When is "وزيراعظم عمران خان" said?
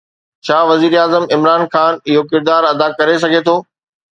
0.69-1.93